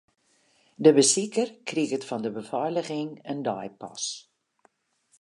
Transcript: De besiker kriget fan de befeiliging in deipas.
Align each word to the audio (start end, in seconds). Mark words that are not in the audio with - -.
De 0.85 0.91
besiker 0.99 1.49
kriget 1.71 2.07
fan 2.09 2.23
de 2.25 2.31
befeiliging 2.39 3.11
in 3.33 3.39
deipas. 3.49 4.05